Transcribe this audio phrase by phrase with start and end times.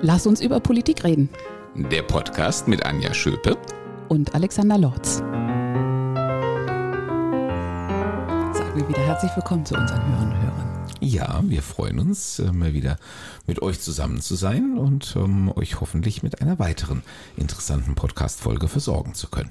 [0.00, 1.28] Lass uns über Politik reden.
[1.74, 3.58] Der Podcast mit Anja Schöpe
[4.08, 5.16] und Alexander Lorz.
[5.16, 5.26] Sagen
[8.76, 10.86] wir wieder herzlich willkommen zu unseren Hörern und Hörern.
[11.00, 12.96] Ja, wir freuen uns, äh, mal wieder
[13.48, 17.02] mit euch zusammen zu sein und um, euch hoffentlich mit einer weiteren
[17.36, 19.50] interessanten Podcast-Folge versorgen zu können.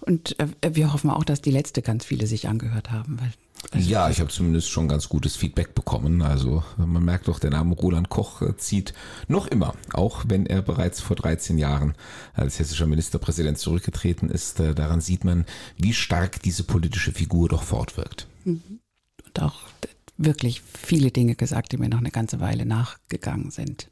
[0.00, 0.46] Und äh,
[0.76, 3.32] wir hoffen auch, dass die letzte ganz viele sich angehört haben, weil
[3.74, 6.22] ja, ich habe zumindest schon ganz gutes Feedback bekommen.
[6.22, 8.94] Also man merkt doch, der Name Roland Koch äh, zieht
[9.28, 11.94] noch immer, auch wenn er bereits vor 13 Jahren
[12.34, 14.60] als hessischer Ministerpräsident zurückgetreten ist.
[14.60, 15.44] Äh, daran sieht man,
[15.76, 18.26] wie stark diese politische Figur doch fortwirkt.
[18.44, 18.80] Mhm.
[19.24, 19.60] Und auch
[20.16, 23.88] wirklich viele Dinge gesagt, die mir noch eine ganze Weile nachgegangen sind.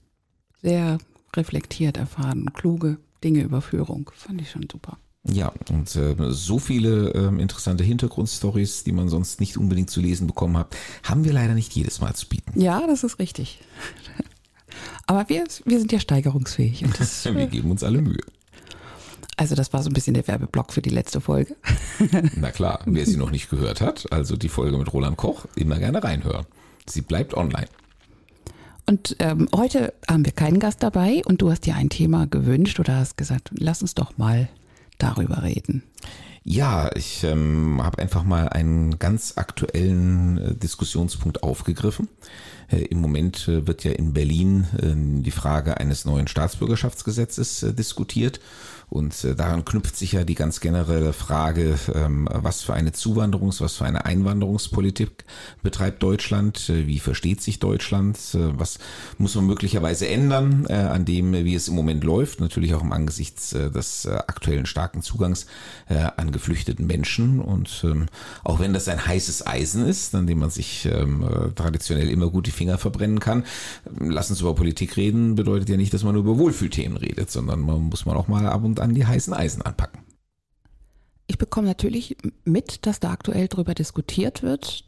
[0.61, 0.99] Sehr
[1.37, 4.11] reflektiert, erfahren, kluge Dinge über Führung.
[4.15, 4.99] Fand ich schon super.
[5.25, 10.27] Ja, und äh, so viele äh, interessante Hintergrundstories, die man sonst nicht unbedingt zu lesen
[10.27, 12.59] bekommen hat, haben wir leider nicht jedes Mal zu bieten.
[12.59, 13.61] Ja, das ist richtig.
[15.07, 16.85] Aber wir, wir sind ja steigerungsfähig.
[16.85, 18.21] Und das, wir geben uns alle Mühe.
[19.37, 21.57] Also das war so ein bisschen der Werbeblock für die letzte Folge.
[22.37, 25.79] Na klar, wer sie noch nicht gehört hat, also die Folge mit Roland Koch, immer
[25.79, 26.47] gerne reinhören.
[26.87, 27.69] Sie bleibt online.
[28.87, 32.81] Und ähm, heute haben wir keinen Gast dabei und du hast dir ein Thema gewünscht
[32.81, 34.49] oder hast gesagt, lass uns doch mal
[34.99, 35.83] darüber reden.
[36.51, 42.09] Ja, ich ähm, habe einfach mal einen ganz aktuellen äh, Diskussionspunkt aufgegriffen.
[42.71, 47.75] Äh, Im Moment äh, wird ja in Berlin äh, die Frage eines neuen Staatsbürgerschaftsgesetzes äh,
[47.75, 48.41] diskutiert.
[48.91, 53.61] Und äh, daran knüpft sich ja die ganz generelle Frage, ähm, was für eine Zuwanderungs-,
[53.61, 55.25] was für eine Einwanderungspolitik
[55.63, 58.79] betreibt Deutschland, äh, wie versteht sich Deutschland, äh, was
[59.19, 63.51] muss man möglicherweise ändern an dem, wie es im Moment läuft, natürlich auch im Angesichts
[63.51, 65.47] des aktuellen starken Zugangs
[65.89, 67.41] an geflüchteten Menschen.
[67.41, 68.07] Und ähm,
[68.45, 72.47] auch wenn das ein heißes Eisen ist, an dem man sich ähm, traditionell immer gut
[72.47, 73.45] die Finger verbrennen kann,
[73.99, 77.61] lass uns über Politik reden, bedeutet ja nicht, dass man nur über Wohlfühlthemen redet, sondern
[77.61, 80.03] man muss man auch mal ab und an die heißen Eisen anpacken.
[81.27, 84.85] Ich bekomme natürlich mit, dass da aktuell darüber diskutiert wird,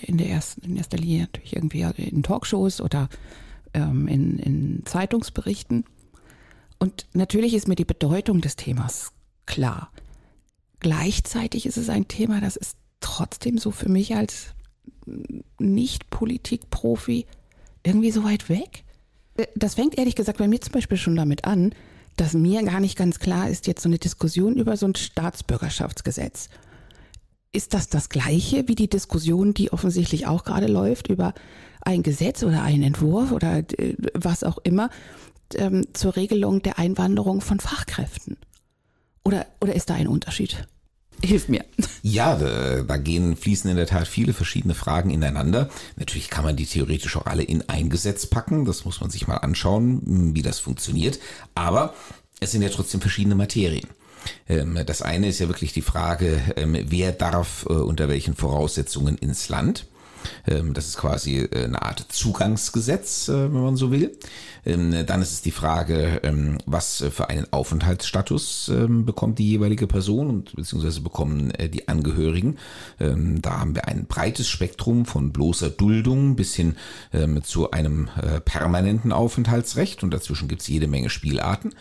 [0.00, 3.10] in, der ersten, in erster Linie natürlich irgendwie in Talkshows oder
[3.74, 5.84] ähm, in, in Zeitungsberichten.
[6.78, 9.12] Und natürlich ist mir die Bedeutung des Themas
[9.44, 9.90] klar.
[10.80, 14.54] Gleichzeitig ist es ein Thema, das ist trotzdem so für mich als
[15.58, 17.26] Nicht-Politik-Profi
[17.82, 18.84] irgendwie so weit weg.
[19.54, 21.74] Das fängt ehrlich gesagt bei mir zum Beispiel schon damit an,
[22.16, 26.48] dass mir gar nicht ganz klar ist, jetzt so eine Diskussion über so ein Staatsbürgerschaftsgesetz.
[27.52, 31.34] Ist das das gleiche wie die Diskussion, die offensichtlich auch gerade läuft über
[31.80, 34.90] ein Gesetz oder einen Entwurf oder äh, was auch immer
[35.54, 38.36] ähm, zur Regelung der Einwanderung von Fachkräften?
[39.24, 40.66] Oder, oder ist da ein Unterschied?
[41.24, 41.64] Hilf mir.
[42.02, 45.70] Ja, da, gehen, fließen in der Tat viele verschiedene Fragen ineinander.
[45.96, 48.64] Natürlich kann man die theoretisch auch alle in ein Gesetz packen.
[48.64, 51.18] Das muss man sich mal anschauen, wie das funktioniert.
[51.54, 51.94] Aber
[52.40, 53.86] es sind ja trotzdem verschiedene Materien.
[54.48, 59.16] Ähm, das eine ist ja wirklich die Frage, ähm, wer darf äh, unter welchen Voraussetzungen
[59.16, 59.86] ins Land.
[60.46, 64.16] Ähm, das ist quasi äh, eine Art Zugangsgesetz, äh, wenn man so will.
[64.64, 70.28] Ähm, dann ist es die Frage, ähm, was für einen Aufenthaltsstatus bekommt die jeweilige Person
[70.28, 72.56] und beziehungsweise bekommen äh, die Angehörigen.
[72.98, 76.76] Da haben wir ein breites Spektrum von bloßer Duldung bis hin
[77.42, 78.08] zu einem
[78.44, 81.74] permanenten Aufenthaltsrecht und dazwischen gibt es jede Menge Spielarten.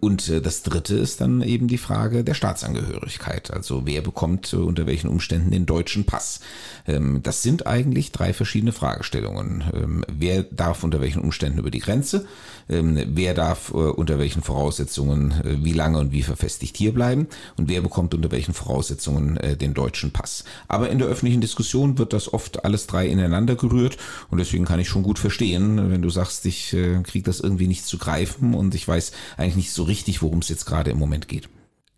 [0.00, 3.52] Und das dritte ist dann eben die Frage der Staatsangehörigkeit.
[3.52, 6.40] Also wer bekommt unter welchen Umständen den deutschen Pass?
[6.86, 9.64] Das sind eigentlich drei verschiedene Fragestellungen.
[9.74, 12.26] Ähm, wer darf unter welchen Umständen über die Grenze?
[12.68, 17.26] Ähm, wer darf äh, unter welchen Voraussetzungen äh, wie lange und wie verfestigt hier bleiben?
[17.56, 20.44] Und wer bekommt unter welchen Voraussetzungen äh, den deutschen Pass?
[20.68, 23.96] Aber in der öffentlichen Diskussion wird das oft alles drei ineinander gerührt
[24.30, 27.86] und deswegen kann ich schon gut verstehen, wenn du sagst, ich kriege das irgendwie nicht
[27.86, 31.28] zu greifen und ich weiß eigentlich nicht so richtig, worum es jetzt gerade im Moment
[31.28, 31.48] geht.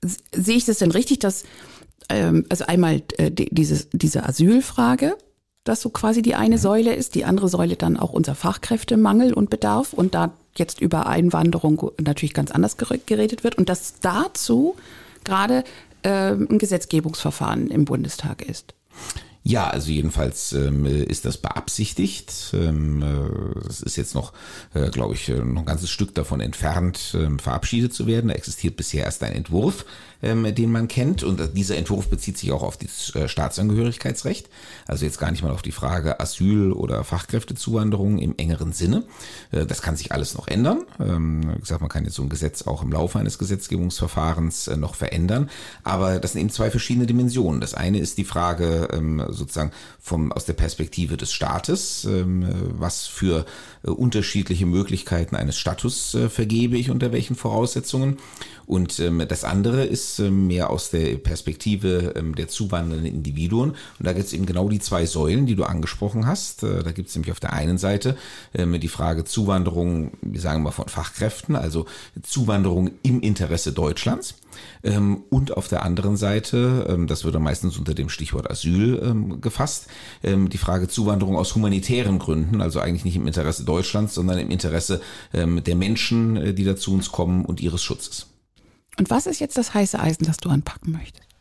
[0.03, 1.45] Sehe ich das denn richtig, dass
[2.09, 5.17] ähm, also einmal dieses, diese Asylfrage,
[5.65, 7.15] das so quasi die eine Säule ist.
[7.15, 12.35] Die andere Säule dann auch unser Fachkräftemangel und Bedarf und da jetzt über Einwanderung natürlich
[12.35, 14.77] ganz anders geredet wird und dass dazu
[15.25, 15.65] gerade
[16.03, 18.75] äh, ein Gesetzgebungsverfahren im Bundestag ist.
[19.45, 22.53] Ja, also jedenfalls ähm, ist das beabsichtigt.
[22.53, 24.33] Ähm, äh, es ist jetzt noch,
[24.73, 28.29] äh, glaube ich, noch ein ganzes Stück davon entfernt, ähm, verabschiedet zu werden.
[28.29, 29.85] Da existiert bisher erst ein Entwurf
[30.23, 31.23] ähm, den man kennt.
[31.23, 34.49] Und dieser Entwurf bezieht sich auch auf das äh, Staatsangehörigkeitsrecht.
[34.87, 39.05] Also jetzt gar nicht mal auf die Frage Asyl oder Fachkräftezuwanderung im engeren Sinne.
[39.51, 40.85] Äh, das kann sich alles noch ändern.
[41.01, 44.77] Ähm, wie gesagt, man kann jetzt so ein Gesetz auch im Laufe eines Gesetzgebungsverfahrens äh,
[44.77, 45.51] noch verändern.
[45.83, 47.61] Aber das sind eben zwei verschiedene Dimensionen.
[47.61, 52.47] Das eine ist die Frage, ähm, sozusagen vom, aus der Perspektive des Staates, ähm,
[52.79, 53.45] was für
[53.85, 58.19] äh, unterschiedliche Möglichkeiten eines Status äh, vergebe ich unter welchen Voraussetzungen.
[58.67, 63.71] Und ähm, das andere ist ähm, mehr aus der Perspektive der zuwandernden Individuen.
[63.71, 66.63] Und da gibt es eben genau die zwei Säulen, die du angesprochen hast.
[66.63, 68.17] Äh, da gibt es nämlich auf der einen Seite
[68.55, 71.87] die Frage Zuwanderung, wir sagen mal von Fachkräften, also
[72.23, 74.35] Zuwanderung im Interesse Deutschlands.
[74.83, 79.41] Ähm, und auf der anderen Seite, ähm, das wird meistens unter dem Stichwort Asyl ähm,
[79.41, 79.87] gefasst,
[80.23, 85.01] die Frage Zuwanderung aus humanitären Gründen, also eigentlich nicht im Interesse Deutschlands, sondern im Interesse
[85.33, 88.27] der Menschen, äh, die da zu uns kommen und ihres Schutzes.
[88.99, 91.32] Und was ist jetzt das heiße Eisen, das du anpacken möchtest?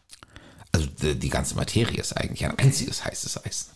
[0.71, 3.71] Also die ganze Materie ist eigentlich ein einziges heißes Eisen.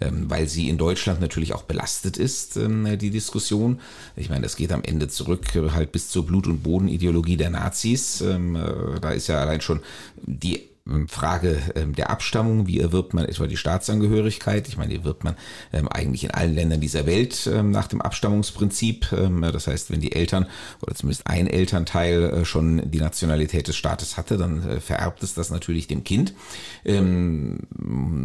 [0.00, 3.80] Ähm, weil sie in Deutschland natürlich auch belastet ist, ähm, die Diskussion.
[4.14, 7.50] Ich meine, das geht am Ende zurück äh, halt bis zur Blut- und Bodenideologie der
[7.50, 8.20] Nazis.
[8.20, 9.80] Ähm, äh, da ist ja allein schon
[10.22, 10.68] die
[11.08, 14.68] Frage ähm, der Abstammung, wie erwirbt man etwa die Staatsangehörigkeit?
[14.68, 15.36] Ich meine, erwirbt man
[15.72, 19.12] ähm, eigentlich in allen Ländern dieser Welt ähm, nach dem Abstammungsprinzip.
[19.12, 20.46] Ähm, das heißt, wenn die Eltern
[20.80, 25.34] oder zumindest ein Elternteil äh, schon die Nationalität des Staates hatte, dann äh, vererbt es
[25.34, 26.32] das natürlich dem Kind.
[26.84, 27.60] Ähm,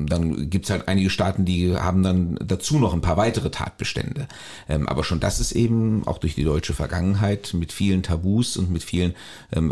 [0.08, 4.28] dann gibt's halt einige Staaten, die haben dann dazu noch ein paar weitere Tatbestände.
[4.70, 8.72] Ähm, aber schon das ist eben auch durch die deutsche Vergangenheit mit vielen Tabus und
[8.72, 9.16] mit vielen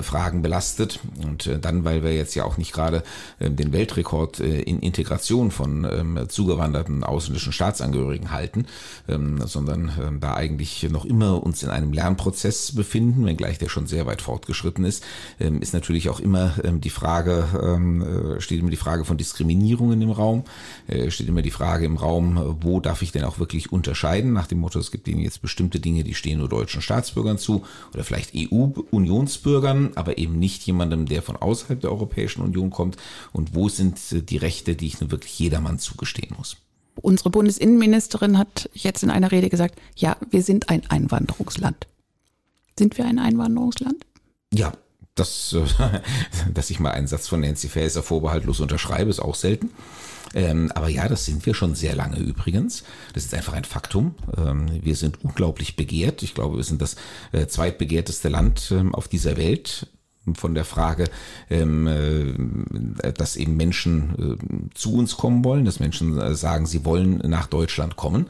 [0.01, 0.99] Fragen belastet.
[1.23, 3.03] Und äh, dann, weil wir jetzt ja auch nicht gerade gerade
[3.39, 8.65] ähm, den Weltrekord äh, in Integration von ähm, zugewanderten ausländischen Staatsangehörigen halten,
[9.07, 14.05] ähm, sondern da eigentlich noch immer uns in einem Lernprozess befinden, wenngleich der schon sehr
[14.05, 15.03] weit fortgeschritten ist,
[15.39, 20.43] ist natürlich auch immer die Frage, äh, steht immer die Frage von Diskriminierungen im Raum,
[20.87, 24.47] äh, steht immer die Frage im Raum, wo darf ich denn auch wirklich unterscheiden, nach
[24.47, 27.63] dem Motto, es gibt ihnen jetzt bestimmte Dinge, die stehen nur deutschen Staatsbürgern zu
[27.93, 32.97] oder vielleicht EU-Unionsbürgern, aber eben nicht jemandem, der von außerhalb der Europäischen Union kommt
[33.31, 36.57] und wo sind äh, die Rechte, die ich nur wirklich jedermann zugestehen muss.
[36.95, 41.87] Unsere Bundesinnenministerin hat jetzt in einer Rede gesagt, ja, wir sind ein Einwanderungsland.
[42.77, 44.05] Sind wir ein Einwanderungsland?
[44.53, 44.73] Ja,
[45.15, 46.01] das, äh,
[46.53, 49.71] dass ich mal einen Satz von Nancy Faeser vorbehaltlos unterschreibe, ist auch selten.
[50.33, 52.83] Ähm, aber ja, das sind wir schon sehr lange übrigens.
[53.13, 54.15] Das ist einfach ein Faktum.
[54.37, 56.23] Ähm, wir sind unglaublich begehrt.
[56.23, 56.95] Ich glaube, wir sind das
[57.31, 59.87] äh, zweitbegehrteste Land ähm, auf dieser Welt
[60.35, 61.05] von der Frage,
[61.49, 61.87] ähm,
[63.01, 67.17] äh, dass eben Menschen äh, zu uns kommen wollen, dass Menschen äh, sagen, sie wollen
[67.25, 68.27] nach Deutschland kommen.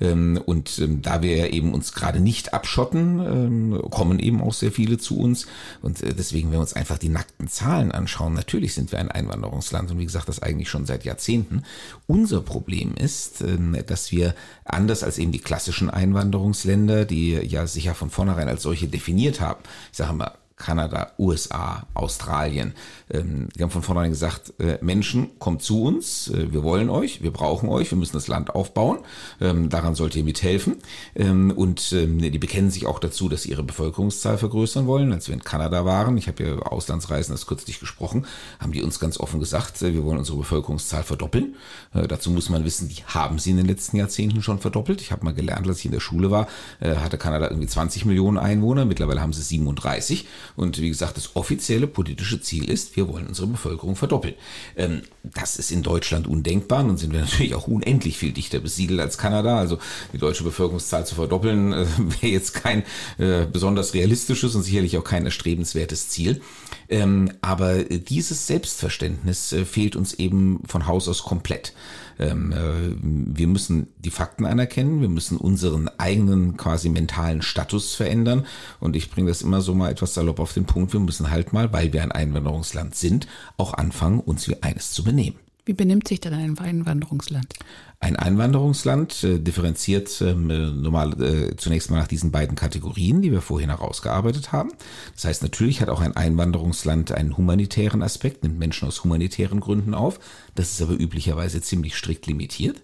[0.00, 4.98] Ähm, und ähm, da wir eben uns gerade nicht abschotten, kommen eben auch sehr viele
[4.98, 5.46] zu uns.
[5.82, 9.90] Und deswegen, wenn wir uns einfach die nackten Zahlen anschauen, natürlich sind wir ein Einwanderungsland
[9.90, 11.62] und wie gesagt, das eigentlich schon seit Jahrzehnten.
[12.06, 13.44] Unser Problem ist,
[13.86, 18.62] dass wir anders als eben die klassischen Einwanderungsländer, die ja sich ja von vornherein als
[18.62, 19.60] solche definiert haben,
[19.90, 22.74] ich sage mal, Kanada, USA, Australien.
[23.10, 27.22] Ähm, die haben von vornherein gesagt, äh, Menschen, kommt zu uns, äh, wir wollen euch,
[27.22, 28.98] wir brauchen euch, wir müssen das Land aufbauen,
[29.40, 30.76] ähm, daran sollt ihr mithelfen.
[31.16, 35.12] Ähm, und die bekennen sich auch dazu, dass sie ihre Bevölkerungszahl vergrößern wollen.
[35.12, 38.26] Als wir in Kanada waren, ich habe ja Auslandsreisen das kürzlich gesprochen,
[38.58, 41.56] haben die uns ganz offen gesagt, äh, wir wollen unsere Bevölkerungszahl verdoppeln.
[41.92, 45.00] dazu muss man wissen, die haben sie in den letzten Jahrzehnten schon verdoppelt.
[45.00, 46.48] Ich habe mal gelernt, als ich in der Schule war,
[46.80, 50.26] hatte Kanada irgendwie 20 Millionen Einwohner, mittlerweile haben sie 37.
[50.56, 54.34] Und wie gesagt, das offizielle politische Ziel ist, wir wollen unsere Bevölkerung verdoppeln.
[54.76, 56.82] Ähm, das ist in Deutschland undenkbar.
[56.82, 59.58] Nun sind wir natürlich auch unendlich viel dichter besiedelt als Kanada.
[59.58, 59.78] Also
[60.12, 62.82] die deutsche Bevölkerungszahl zu verdoppeln, äh, wäre jetzt kein
[63.18, 66.40] äh, besonders realistisches und sicherlich auch kein erstrebenswertes Ziel.
[66.88, 71.72] Ähm, aber dieses Selbstverständnis äh, fehlt uns eben von Haus aus komplett.
[72.18, 78.46] Ähm, äh, wir müssen die Fakten anerkennen, wir müssen unseren eigenen quasi mentalen Status verändern.
[78.80, 80.92] Und ich bringe das immer so mal etwas salopp auf den Punkt.
[80.92, 83.26] Wir müssen halt mal, weil wir ein Einwanderungsland sind,
[83.56, 85.38] auch anfangen, uns wie eines zu benehmen.
[85.66, 87.54] Wie benimmt sich denn ein Einwanderungsland?
[87.98, 93.32] Ein Einwanderungsland äh, differenziert ähm, äh, normal äh, zunächst mal nach diesen beiden Kategorien, die
[93.32, 94.72] wir vorhin herausgearbeitet haben.
[95.14, 99.94] Das heißt, natürlich hat auch ein Einwanderungsland einen humanitären Aspekt, nimmt Menschen aus humanitären Gründen
[99.94, 100.20] auf.
[100.54, 102.82] Das ist aber üblicherweise ziemlich strikt limitiert.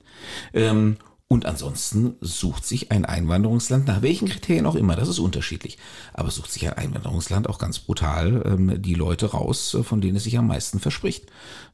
[0.54, 0.97] Ähm,
[1.33, 5.79] und ansonsten sucht sich ein Einwanderungsland, nach welchen Kriterien auch immer, das ist unterschiedlich,
[6.13, 10.17] aber sucht sich ein Einwanderungsland auch ganz brutal ähm, die Leute raus, äh, von denen
[10.17, 11.27] es sich am meisten verspricht.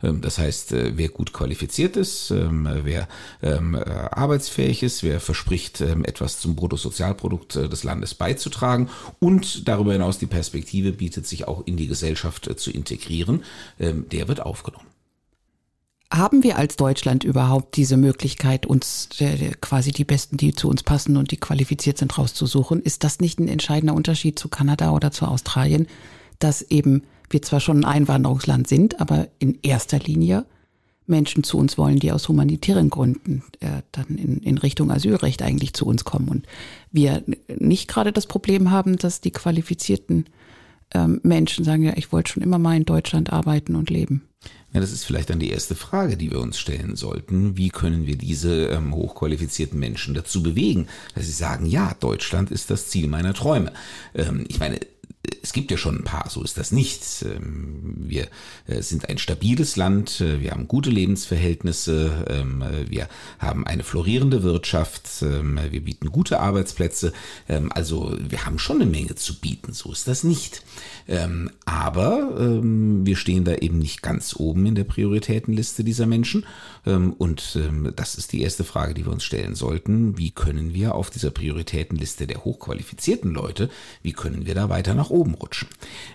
[0.02, 3.08] Ähm, das heißt, äh, wer gut qualifiziert ist, ähm, wer
[3.42, 9.66] ähm, äh, arbeitsfähig ist, wer verspricht, ähm, etwas zum Bruttosozialprodukt äh, des Landes beizutragen und
[9.68, 13.42] darüber hinaus die Perspektive bietet, sich auch in die Gesellschaft äh, zu integrieren,
[13.80, 14.95] ähm, der wird aufgenommen.
[16.12, 20.84] Haben wir als Deutschland überhaupt diese Möglichkeit, uns äh, quasi die Besten, die zu uns
[20.84, 22.80] passen und die qualifiziert sind, rauszusuchen?
[22.80, 25.88] Ist das nicht ein entscheidender Unterschied zu Kanada oder zu Australien,
[26.38, 30.46] dass eben wir zwar schon ein Einwanderungsland sind, aber in erster Linie
[31.06, 35.72] Menschen zu uns wollen, die aus humanitären Gründen äh, dann in, in Richtung Asylrecht eigentlich
[35.72, 36.28] zu uns kommen.
[36.28, 36.46] Und
[36.90, 40.26] wir nicht gerade das Problem haben, dass die qualifizierten
[40.94, 44.28] ähm, Menschen sagen, ja, ich wollte schon immer mal in Deutschland arbeiten und leben.
[44.76, 47.56] Ja, das ist vielleicht dann die erste Frage, die wir uns stellen sollten.
[47.56, 52.70] Wie können wir diese ähm, hochqualifizierten Menschen dazu bewegen, dass sie sagen, ja, Deutschland ist
[52.70, 53.72] das Ziel meiner Träume.
[54.14, 54.78] Ähm, ich meine,
[55.42, 57.24] es gibt ja schon ein paar, so ist das nicht.
[57.24, 58.28] Ähm, wir
[58.66, 63.82] äh, sind ein stabiles Land, äh, wir haben gute Lebensverhältnisse, ähm, äh, wir haben eine
[63.82, 67.12] florierende Wirtschaft, ähm, wir bieten gute Arbeitsplätze.
[67.70, 70.62] Also wir haben schon eine Menge zu bieten, so ist das nicht.
[71.64, 76.44] Aber wir stehen da eben nicht ganz oben in der Prioritätenliste dieser Menschen.
[76.86, 77.58] Und
[77.96, 80.16] das ist die erste Frage, die wir uns stellen sollten.
[80.18, 83.70] Wie können wir auf dieser Prioritätenliste der hochqualifizierten Leute,
[84.02, 85.68] wie können wir da weiter nach oben rutschen.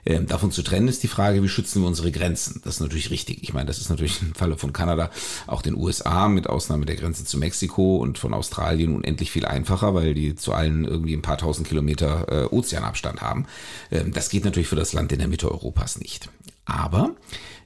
[0.05, 2.61] Ähm, davon zu trennen ist die Frage, wie schützen wir unsere Grenzen?
[2.63, 3.43] Das ist natürlich richtig.
[3.43, 5.09] Ich meine, das ist natürlich im Falle von Kanada,
[5.47, 9.93] auch den USA, mit Ausnahme der Grenze zu Mexiko und von Australien unendlich viel einfacher,
[9.93, 13.45] weil die zu allen irgendwie ein paar tausend Kilometer äh, Ozeanabstand haben.
[13.91, 16.29] Ähm, das geht natürlich für das Land in der Mitte Europas nicht.
[16.65, 17.15] Aber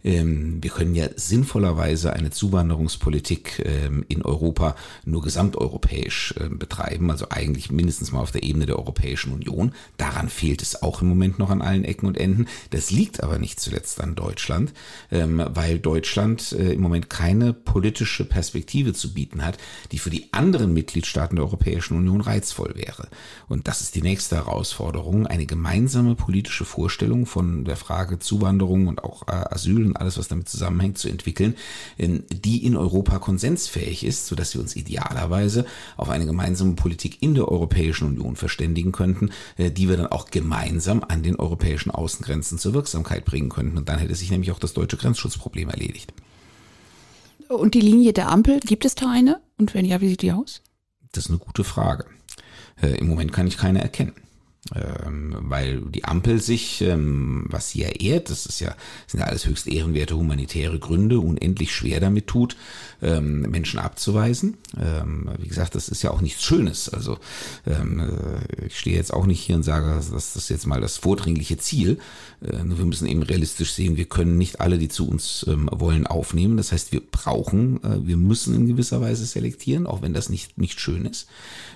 [0.06, 7.28] ähm, wir können ja sinnvollerweise eine Zuwanderungspolitik ähm, in Europa nur gesamteuropäisch ähm, betreiben, also
[7.30, 9.74] eigentlich mindestens mal auf der Ebene der Europäischen Union.
[9.98, 12.48] Daran fehlt es auch im Moment noch an allen Ecken und Enden.
[12.70, 14.74] Das liegt aber nicht zuletzt an Deutschland,
[15.10, 19.58] weil Deutschland äh, im Moment keine politische Perspektive zu bieten hat,
[19.92, 23.08] die für die anderen Mitgliedstaaten der Europäischen Union reizvoll wäre.
[23.48, 29.04] Und das ist die nächste Herausforderung, eine gemeinsame politische Vorstellung von der Frage Zuwanderung und
[29.04, 31.56] auch äh, Asyl und alles, was damit zusammenhängt, zu entwickeln,
[31.98, 35.66] die in Europa konsensfähig ist, sodass wir uns idealerweise
[35.98, 40.28] auf eine gemeinsame Politik in der Europäischen Union verständigen könnten, äh, die wir dann auch
[40.28, 43.78] gemeinsam an den europäischen Außengrenzen zur Wirksamkeit bringen könnten.
[43.78, 46.14] Und dann hätte sich nämlich auch das deutsche Grenzschutzproblem erledigt.
[47.48, 49.42] Und die Linie der Ampel, gibt es da eine?
[49.58, 50.62] Und wenn ja, wie sieht die aus?
[51.12, 52.06] Das ist eine gute Frage.
[52.82, 54.25] Äh, Im Moment kann ich keine erkennen ähm,
[54.72, 59.46] weil die Ampel sich, ähm, was sie ja ehrt, das ist ja, sind ja alles
[59.46, 62.58] höchst ehrenwerte humanitäre Gründe, unendlich schwer damit tut,
[63.04, 64.58] ähm, Menschen abzuweisen.
[64.82, 66.90] Ähm, wie gesagt, das ist ja auch nichts Schönes.
[66.90, 67.20] Also
[67.68, 70.98] ähm, äh, ich stehe jetzt auch nicht hier und sage, das ist jetzt mal das
[70.98, 72.00] vordringliche Ziel.
[72.42, 76.08] Äh, wir müssen eben realistisch sehen, wir können nicht alle, die zu uns ähm, wollen,
[76.08, 76.58] aufnehmen.
[76.58, 80.58] Das heißt, wir brauchen, äh, wir müssen in gewisser Weise selektieren, auch wenn das nicht,
[80.58, 81.28] nicht schön ist.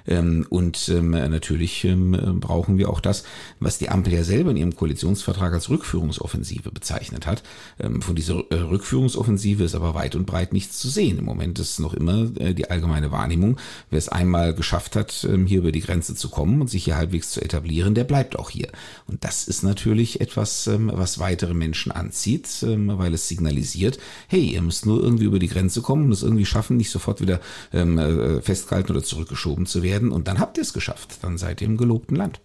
[0.08, 3.24] Ähm, und ähm, natürlich ähm, brauchen wir auch das,
[3.59, 7.43] was die Ampel ja selber in ihrem Koalitionsvertrag als Rückführungsoffensive bezeichnet hat.
[7.79, 11.19] Ähm, von dieser äh, Rückführungsoffensive ist aber weit und breit nichts zu sehen.
[11.19, 13.57] Im Moment ist noch immer äh, die allgemeine Wahrnehmung,
[13.89, 16.98] wer es einmal geschafft hat, ähm, hier über die Grenze zu kommen und sich hier
[16.98, 18.69] halbwegs zu etablieren, der bleibt auch hier.
[19.07, 24.62] Und das ist natürlich etwas, ähm, was weitere Menschen anzieht, weil es signalisiert, hey, ihr
[24.62, 27.39] müsst nur irgendwie über die Grenze kommen und irgendwie schaffen, nicht sofort wieder
[27.71, 30.12] äh, festgehalten oder zurückgeschoben zu werden.
[30.12, 31.19] Und dann habt ihr es geschafft.
[31.21, 32.41] Dann seid ihr im gelobten Land.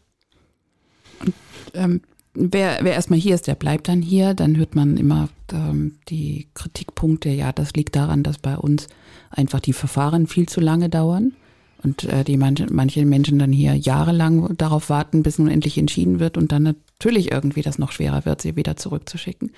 [1.75, 2.00] Ähm,
[2.35, 4.35] wer, wer erstmal hier ist, der bleibt dann hier.
[4.35, 8.88] Dann hört man immer ähm, die Kritikpunkte, ja, das liegt daran, dass bei uns
[9.30, 11.33] einfach die Verfahren viel zu lange dauern
[11.83, 16.18] und äh, die manche, manche Menschen dann hier jahrelang darauf warten, bis nun endlich entschieden
[16.18, 19.52] wird und dann natürlich irgendwie das noch schwerer wird, sie wieder zurückzuschicken.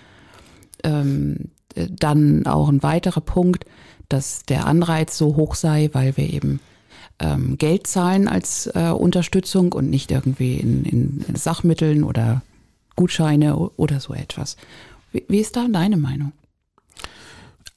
[0.82, 3.64] Ähm, äh, dann auch ein weiterer Punkt,
[4.08, 6.60] dass der Anreiz so hoch sei, weil wir eben
[7.18, 12.42] ähm, Geld zahlen als äh, Unterstützung und nicht irgendwie in, in, Sachmitteln oder
[12.94, 14.56] Gutscheine oder so etwas.
[15.12, 16.32] Wie, wie ist da deine Meinung?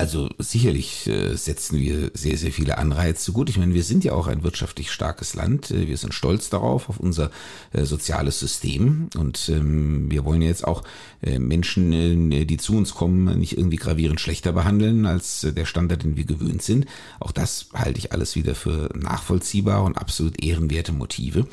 [0.01, 3.49] Also sicherlich äh, setzen wir sehr, sehr viele Anreize gut.
[3.49, 5.71] Ich meine, wir sind ja auch ein wirtschaftlich starkes Land.
[5.71, 7.31] Äh, wir sind stolz darauf, auf unser
[7.73, 9.09] äh, soziales System.
[9.17, 10.83] Und ähm, wir wollen jetzt auch
[11.21, 16.23] Menschen, die zu uns kommen, nicht irgendwie gravierend schlechter behandeln als der Standard, den wir
[16.23, 16.85] gewöhnt sind.
[17.19, 21.45] Auch das halte ich alles wieder für nachvollziehbar und absolut ehrenwerte Motive.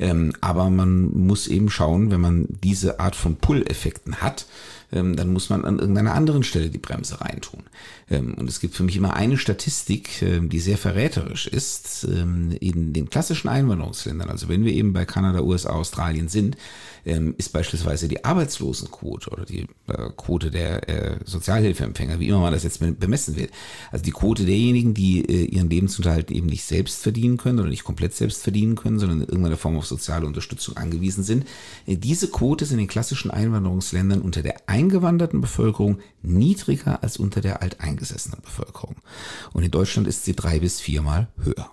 [0.00, 4.46] Ähm, aber man muss eben schauen, wenn man diese Art von Pull-Effekten hat,
[4.94, 7.64] dann muss man an irgendeiner anderen Stelle die Bremse reintun.
[8.10, 12.04] Ähm, und es gibt für mich immer eine Statistik, ähm, die sehr verräterisch ist.
[12.04, 16.56] In den klassischen Einwanderungsländern, also wenn wir eben bei Kanada, USA, Australien sind,
[17.04, 22.62] ist beispielsweise die Arbeitslosenquote oder die äh, Quote der äh, Sozialhilfeempfänger, wie immer man das
[22.62, 23.50] jetzt bemessen will.
[23.92, 27.84] Also die Quote derjenigen, die äh, ihren Lebensunterhalt eben nicht selbst verdienen können oder nicht
[27.84, 31.46] komplett selbst verdienen können, sondern in irgendeiner Form auf soziale Unterstützung angewiesen sind.
[31.86, 37.62] Diese Quote ist in den klassischen Einwanderungsländern unter der eingewanderten Bevölkerung niedriger als unter der
[37.62, 38.96] alteingesessenen Bevölkerung.
[39.52, 41.70] Und in Deutschland ist sie drei bis viermal höher.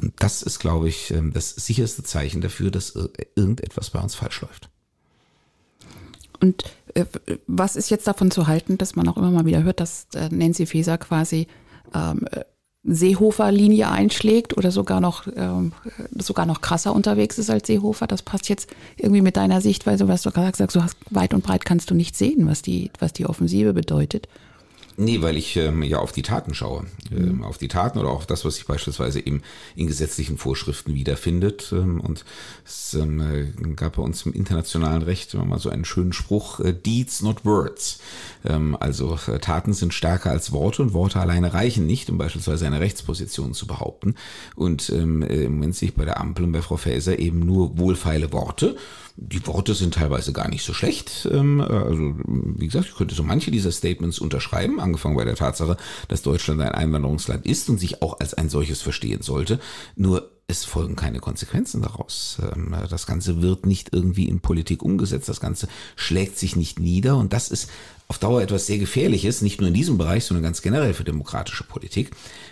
[0.00, 2.96] Und das ist, glaube ich, ähm, das sicherste Zeichen dafür, dass
[3.36, 4.68] irgendetwas bei uns falsch läuft.
[6.40, 7.06] Und Äh,
[7.46, 10.28] was ist jetzt davon zu halten, dass man auch immer mal wieder hört, dass äh,
[10.30, 11.46] Nancy Faeser quasi
[11.94, 12.26] ähm,
[12.84, 15.72] Seehofer-Linie einschlägt oder sogar noch, ähm,
[16.18, 18.06] sogar noch krasser unterwegs ist als Seehofer.
[18.06, 21.64] Das passt jetzt irgendwie mit deiner Sichtweise, was du gerade du hast weit und breit
[21.64, 24.28] kannst du nicht sehen, was die, was die Offensive bedeutet.
[24.96, 26.86] Nee, weil ich ähm, ja auf die Taten schaue.
[27.10, 27.42] Ähm.
[27.44, 29.42] Auf die Taten oder auch das, was sich beispielsweise eben
[29.74, 31.72] in gesetzlichen Vorschriften wiederfindet.
[31.72, 32.24] Ähm, und
[32.64, 36.60] es ähm, äh, gab bei uns im internationalen Recht immer mal so einen schönen Spruch,
[36.60, 38.00] äh, Deeds not words.
[38.44, 42.66] Ähm, also äh, Taten sind stärker als Worte und Worte alleine reichen nicht, um beispielsweise
[42.66, 44.14] eine Rechtsposition zu behaupten.
[44.56, 47.40] Und ähm, äh, im Moment sehe ich bei der Ampel und bei Frau Faeser eben
[47.40, 48.76] nur wohlfeile Worte
[49.28, 51.28] die Worte sind teilweise gar nicht so schlecht.
[51.30, 55.76] Ähm, also, wie gesagt, ich könnte so manche dieser Statements unterschreiben, angefangen bei der Tatsache,
[56.08, 59.60] dass Deutschland ein Einwanderungsland ist und sich auch als ein solches verstehen sollte.
[59.96, 62.38] Nur es folgen keine Konsequenzen daraus.
[62.54, 67.16] Ähm, das Ganze wird nicht irgendwie in Politik umgesetzt, das Ganze schlägt sich nicht nieder
[67.16, 67.70] und das ist
[68.08, 71.64] auf Dauer etwas sehr Gefährliches, nicht nur in diesem Bereich, sondern ganz generell für demokratische
[71.64, 72.10] Politik.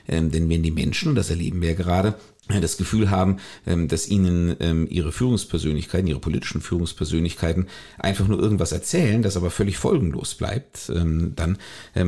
[0.09, 2.15] Ähm, denn wenn die Menschen, und das erleben wir ja gerade,
[2.59, 8.73] das Gefühl haben, ähm, dass ihnen ähm, ihre Führungspersönlichkeiten, ihre politischen Führungspersönlichkeiten einfach nur irgendwas
[8.73, 11.59] erzählen, das aber völlig folgenlos bleibt, ähm, dann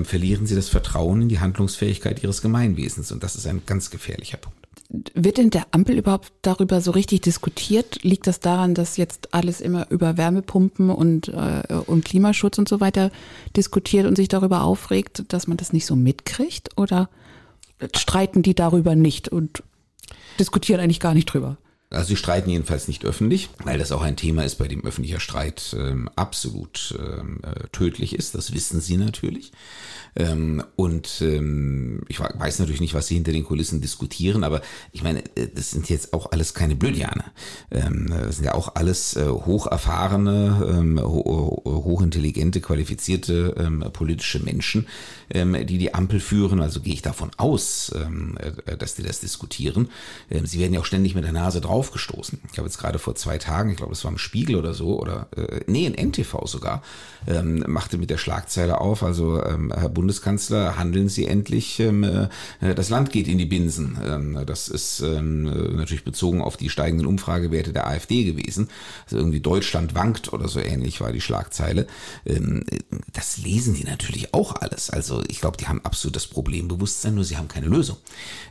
[0.04, 3.12] verlieren sie das Vertrauen in die Handlungsfähigkeit ihres Gemeinwesens.
[3.12, 4.58] Und das ist ein ganz gefährlicher Punkt.
[5.14, 8.02] Wird in der Ampel überhaupt darüber so richtig diskutiert?
[8.02, 12.80] Liegt das daran, dass jetzt alles immer über Wärmepumpen und, äh, und Klimaschutz und so
[12.80, 13.11] weiter
[13.56, 16.70] diskutiert und sich darüber aufregt, dass man das nicht so mitkriegt?
[16.76, 17.08] Oder
[17.94, 19.62] streiten die darüber nicht und
[20.38, 21.57] diskutieren eigentlich gar nicht drüber.
[21.92, 25.20] Also sie streiten jedenfalls nicht öffentlich, weil das auch ein Thema ist, bei dem öffentlicher
[25.20, 28.34] Streit ähm, absolut ähm, äh, tödlich ist.
[28.34, 29.52] Das wissen sie natürlich.
[30.14, 34.61] Ähm, und ähm, ich weiß natürlich nicht, was sie hinter den Kulissen diskutieren, aber
[34.92, 37.25] ich meine, äh, das sind jetzt auch alles keine Blödiane.
[37.70, 44.87] Ähm, das sind ja auch alles äh, hocherfahrene, ähm, ho hochintelligente, qualifizierte ähm, politische Menschen,
[45.30, 46.61] ähm, die die Ampel führen.
[46.61, 49.88] Also gehe ich davon aus, ähm, äh, dass die das diskutieren.
[50.30, 52.41] Ähm, sie werden ja auch ständig mit der Nase draufgestoßen.
[52.53, 55.01] Ich habe jetzt gerade vor zwei Tagen, ich glaube, es war im Spiegel oder so,
[55.01, 56.83] oder äh, nee, in NTV sogar,
[57.27, 62.75] ähm, machte mit der Schlagzeile auf, also ähm, Herr Bundeskanzler, handeln Sie endlich, ähm, äh,
[62.75, 63.99] das Land geht in die Binsen.
[64.05, 65.45] Ähm, das ist ähm,
[65.77, 68.68] natürlich bezogen auf die steigenden Umfragewerte der AfD gewesen.
[69.05, 71.87] Also irgendwie Deutschland wankt oder so ähnlich war die Schlagzeile.
[72.25, 72.64] Ähm,
[73.12, 74.90] das lesen die natürlich auch alles.
[74.90, 77.97] Also ich glaube, die haben absolut das Problembewusstsein, nur sie haben keine Lösung.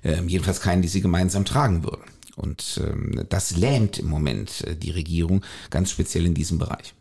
[0.03, 2.03] Ähm, jedenfalls keinen, die sie gemeinsam tragen würden.
[2.35, 6.93] Und ähm, das lähmt im Moment äh, die Regierung, ganz speziell in diesem Bereich.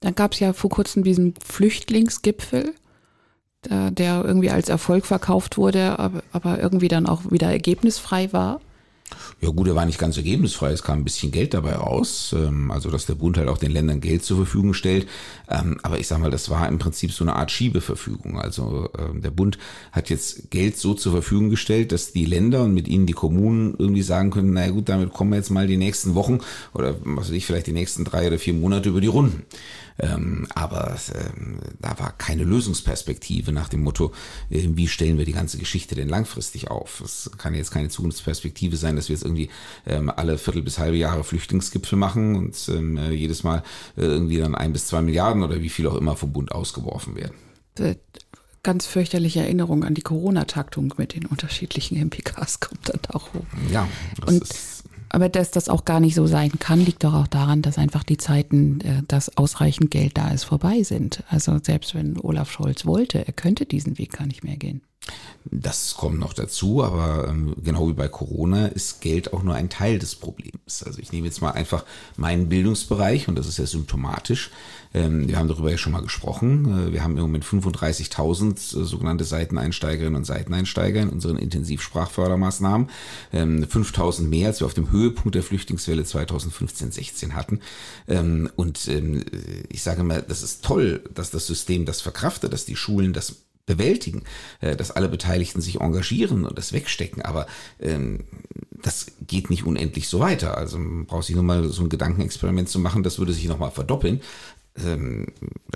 [0.00, 2.74] Dann gab es ja vor kurzem diesen Flüchtlingsgipfel,
[3.64, 8.60] der, der irgendwie als Erfolg verkauft wurde, aber, aber irgendwie dann auch wieder ergebnisfrei war.
[9.40, 12.70] Ja gut, er war nicht ganz ergebnisfrei, es kam ein bisschen Geld dabei raus, ähm,
[12.70, 15.08] also dass der Bund halt auch den Ländern Geld zur Verfügung stellt.
[15.48, 18.40] Ähm, aber ich sag mal, das war im Prinzip so eine Art Schiebeverfügung.
[18.40, 19.58] Also ähm, der Bund
[19.92, 23.74] hat jetzt Geld so zur Verfügung gestellt, dass die Länder und mit ihnen die Kommunen
[23.78, 26.40] irgendwie sagen können, naja gut, damit kommen wir jetzt mal die nächsten Wochen
[26.74, 29.44] oder was weiß ich, vielleicht die nächsten drei oder vier Monate über die Runden.
[29.98, 34.12] Ähm, aber ähm, da war keine Lösungsperspektive nach dem Motto,
[34.50, 37.00] äh, wie stellen wir die ganze Geschichte denn langfristig auf?
[37.00, 39.50] Es kann jetzt keine Zukunftsperspektive sein, dass wir jetzt irgendwie
[39.86, 43.62] ähm, alle Viertel bis halbe Jahre Flüchtlingsgipfel machen und ähm, äh, jedes Mal
[43.96, 47.16] äh, irgendwie dann ein bis zwei Milliarden oder wie viel auch immer vom Bund ausgeworfen
[47.16, 47.34] werden.
[48.62, 53.44] Ganz fürchterliche Erinnerung an die Corona-Taktung mit den unterschiedlichen MPKs kommt dann auch hoch.
[53.72, 53.88] Ja,
[54.20, 54.81] das und ist
[55.12, 58.02] aber dass das auch gar nicht so sein kann, liegt doch auch daran, dass einfach
[58.02, 61.22] die Zeiten, äh, dass ausreichend Geld da ist, vorbei sind.
[61.28, 64.80] Also selbst wenn Olaf Scholz wollte, er könnte diesen Weg gar nicht mehr gehen.
[65.44, 69.68] Das kommt noch dazu, aber ähm, genau wie bei Corona ist Geld auch nur ein
[69.68, 70.84] Teil des Problems.
[70.84, 71.84] Also ich nehme jetzt mal einfach
[72.16, 74.50] meinen Bildungsbereich und das ist ja symptomatisch.
[74.94, 76.88] Ähm, wir haben darüber ja schon mal gesprochen.
[76.88, 82.88] Äh, wir haben im Moment 35.000 äh, sogenannte Seiteneinsteigerinnen und Seiteneinsteiger in unseren Intensivsprachfördermaßnahmen.
[83.32, 87.60] Ähm, 5.000 mehr, als wir auf dem Höhepunkt der Flüchtlingswelle 2015-16 hatten.
[88.06, 89.24] Ähm, und ähm,
[89.68, 93.42] ich sage mal, das ist toll, dass das System das verkraftet, dass die Schulen das
[93.66, 94.24] bewältigen,
[94.60, 97.22] äh, dass alle Beteiligten sich engagieren und das wegstecken.
[97.22, 97.46] Aber
[97.80, 98.24] ähm,
[98.70, 100.56] das geht nicht unendlich so weiter.
[100.56, 103.70] Also man braucht sich nur mal so ein Gedankenexperiment zu machen, das würde sich nochmal
[103.70, 104.20] verdoppeln
[104.76, 105.26] ähm,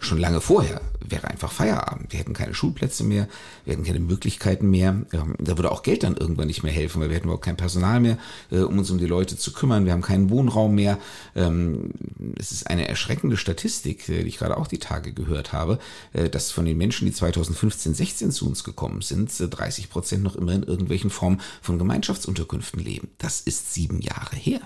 [0.01, 2.13] schon lange vorher wäre einfach Feierabend.
[2.13, 3.29] Wir hätten keine Schulplätze mehr,
[3.65, 5.03] wir hätten keine Möglichkeiten mehr.
[5.13, 7.57] Ähm, da würde auch Geld dann irgendwann nicht mehr helfen, weil wir hätten überhaupt kein
[7.57, 8.19] Personal mehr,
[8.51, 9.85] äh, um uns um die Leute zu kümmern.
[9.85, 10.99] Wir haben keinen Wohnraum mehr.
[11.35, 11.91] Ähm,
[12.39, 15.79] es ist eine erschreckende Statistik, äh, die ich gerade auch die Tage gehört habe,
[16.13, 20.37] äh, dass von den Menschen, die 2015, 16 zu uns gekommen sind, 30 Prozent noch
[20.37, 23.09] immer in irgendwelchen Formen von Gemeinschaftsunterkünften leben.
[23.19, 24.61] Das ist sieben Jahre her.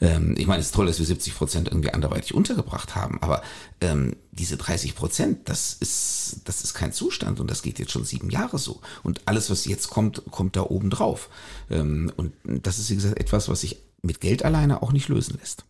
[0.00, 3.42] Ähm, ich meine, es ist toll, dass wir 70 Prozent irgendwie anderweitig untergebracht haben, aber
[3.80, 8.04] ähm, diese 30 Prozent, das ist, das ist kein Zustand und das geht jetzt schon
[8.04, 8.80] sieben Jahre so.
[9.02, 11.30] Und alles, was jetzt kommt, kommt da oben drauf.
[11.70, 15.38] Ähm, und das ist, wie gesagt, etwas, was sich mit Geld alleine auch nicht lösen
[15.40, 15.64] lässt.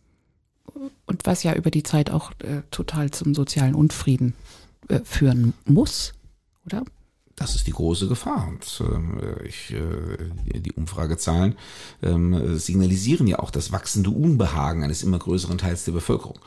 [1.05, 4.33] Und was ja über die Zeit auch äh, total zum sozialen Unfrieden
[4.89, 6.13] äh, führen muss,
[6.65, 6.83] oder?
[7.37, 8.47] Das ist die große Gefahr.
[8.47, 8.83] Und
[9.21, 11.55] äh, ich, äh, die Umfragezahlen
[12.01, 16.39] ähm, signalisieren ja auch das wachsende Unbehagen eines immer größeren Teils der Bevölkerung.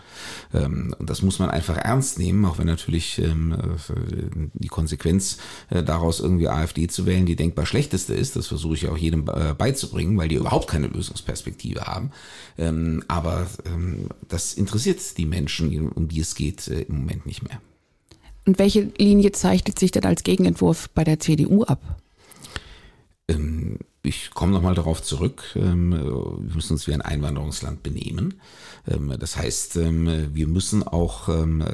[0.53, 5.39] Ähm, und das muss man einfach ernst nehmen, auch wenn natürlich ähm, äh, die Konsequenz
[5.71, 8.35] äh, daraus irgendwie AfD zu wählen die denkbar schlechteste ist.
[8.35, 12.11] Das versuche ich auch jedem äh, beizubringen, weil die überhaupt keine Lösungsperspektive haben.
[12.59, 17.45] Ähm, aber ähm, das interessiert die Menschen, um die es geht, äh, im Moment nicht
[17.45, 17.61] mehr.
[18.47, 21.81] Und welche Linie zeichnet sich denn als Gegenentwurf bei der CDU ab?
[23.29, 25.43] Ähm, ich komme nochmal darauf zurück.
[25.57, 28.41] Ähm, wir müssen uns wie ein Einwanderungsland benehmen.
[28.89, 31.29] Ähm, das heißt, wir müssen auch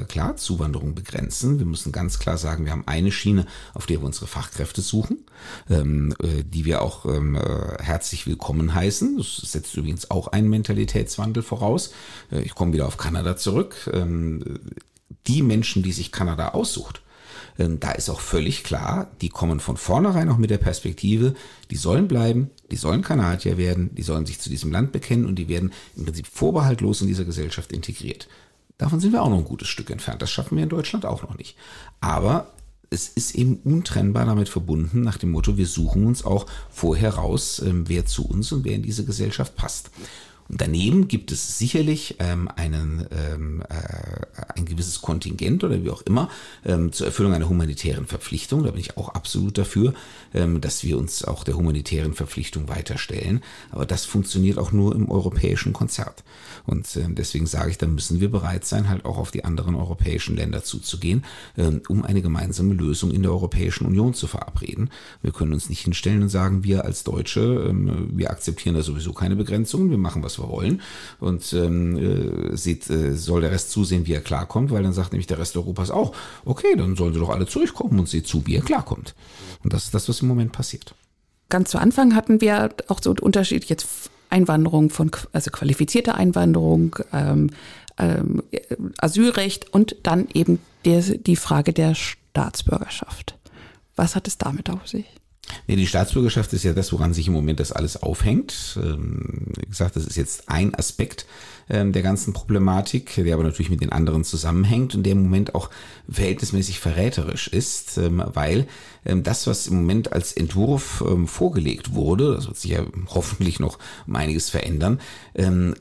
[0.07, 1.59] klar Zuwanderung begrenzen.
[1.59, 5.25] Wir müssen ganz klar sagen, wir haben eine Schiene, auf der wir unsere Fachkräfte suchen,
[5.69, 7.05] äh, die wir auch
[7.79, 9.17] herzlich willkommen heißen.
[9.17, 11.91] Das setzt übrigens auch einen Mentalitätswandel voraus.
[12.31, 13.89] Äh, ich komme wieder auf Kanada zurück
[15.27, 17.01] die Menschen, die sich Kanada aussucht,
[17.59, 21.33] ähm, da ist auch völlig klar, die kommen von vornherein auch mit der Perspektive,
[21.71, 25.35] die sollen bleiben, die sollen Kanadier werden, die sollen sich zu diesem Land bekennen und
[25.35, 28.27] die werden im Prinzip vorbehaltlos in dieser Gesellschaft integriert.
[28.77, 30.21] Davon sind wir auch noch ein gutes Stück entfernt.
[30.21, 31.55] Das schaffen wir in Deutschland auch noch nicht.
[31.99, 32.53] Aber
[32.89, 37.61] es ist eben untrennbar damit verbunden, nach dem Motto, wir suchen uns auch vorher raus,
[37.65, 39.89] ähm, wer zu uns und wer in diese Gesellschaft passt.
[40.49, 46.29] Daneben gibt es sicherlich ähm, einen, ähm, äh, ein gewisses Kontingent oder wie auch immer
[46.65, 48.63] ähm, zur Erfüllung einer humanitären Verpflichtung.
[48.63, 49.93] Da bin ich auch absolut dafür,
[50.33, 53.41] ähm, dass wir uns auch der humanitären Verpflichtung weiterstellen.
[53.71, 56.23] Aber das funktioniert auch nur im europäischen Konzert.
[56.65, 59.75] Und ähm, deswegen sage ich, da müssen wir bereit sein, halt auch auf die anderen
[59.75, 61.25] europäischen Länder zuzugehen,
[61.57, 64.89] ähm, um eine gemeinsame Lösung in der Europäischen Union zu verabreden.
[65.21, 69.11] Wir können uns nicht hinstellen und sagen, wir als Deutsche, ähm, wir akzeptieren da sowieso
[69.11, 70.81] keine Begrenzungen, wir machen was wir wollen.
[71.19, 75.11] Und ähm, äh, sieht, äh, soll der Rest zusehen, wie er klarkommt, weil dann sagt
[75.11, 76.13] nämlich der Rest Europas auch,
[76.45, 79.15] okay, dann sollen sie doch alle zurückkommen und sieht zu, wie er klarkommt.
[79.63, 80.95] Und das ist das, was im Moment passiert.
[81.49, 86.97] Ganz zu Anfang hatten wir auch so einen Unterschied jetzt Einwanderung von, also qualifizierte Einwanderung,
[87.13, 87.49] ähm,
[87.97, 88.43] ähm,
[88.97, 93.35] Asylrecht und dann eben der, die Frage der Staatsbürgerschaft.
[93.95, 95.05] Was hat es damit auf sich?
[95.67, 98.79] Nee, die Staatsbürgerschaft ist ja das, woran sich im Moment das alles aufhängt.
[98.81, 101.25] Ähm, wie gesagt, das ist jetzt ein Aspekt
[101.69, 105.55] ähm, der ganzen Problematik, der aber natürlich mit den anderen zusammenhängt und der im Moment
[105.55, 105.69] auch
[106.09, 108.67] verhältnismäßig verräterisch ist, ähm, weil
[109.03, 114.17] das, was im Moment als Entwurf vorgelegt wurde, das wird sich ja hoffentlich noch um
[114.17, 114.99] einiges verändern,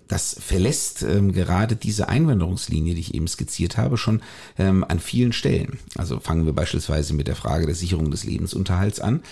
[0.06, 4.22] das verlässt gerade diese Einwanderungslinie, die ich eben skizziert habe, schon
[4.58, 5.80] an vielen Stellen.
[5.96, 9.22] Also fangen wir beispielsweise mit der Frage der Sicherung des Lebensunterhalts an.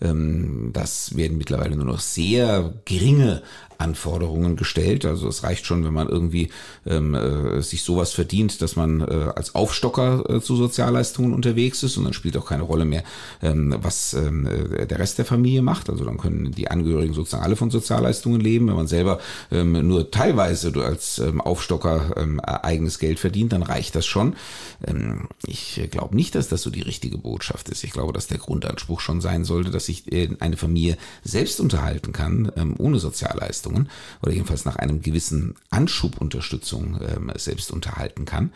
[0.00, 3.42] Das werden mittlerweile nur noch sehr geringe
[3.78, 5.04] Anforderungen gestellt.
[5.04, 6.50] Also es reicht schon, wenn man irgendwie
[6.86, 11.96] ähm, äh, sich sowas verdient, dass man äh, als Aufstocker äh, zu Sozialleistungen unterwegs ist
[11.96, 13.04] und dann spielt auch keine Rolle mehr,
[13.42, 15.90] ähm, was ähm, äh, der Rest der Familie macht.
[15.90, 18.68] Also dann können die Angehörigen sozusagen alle von Sozialleistungen leben.
[18.68, 19.18] Wenn man selber
[19.50, 24.36] ähm, nur teilweise als ähm, Aufstocker ähm, eigenes Geld verdient, dann reicht das schon.
[24.86, 27.84] Ähm, ich glaube nicht, dass das so die richtige Botschaft ist.
[27.84, 32.12] Ich glaube, dass der Grundanspruch schon sein sollte, dass sich äh, eine Familie selbst unterhalten
[32.12, 33.63] kann, ähm, ohne Sozialleistungen
[34.22, 38.52] oder jedenfalls nach einem gewissen Anschubunterstützung ähm, selbst unterhalten kann.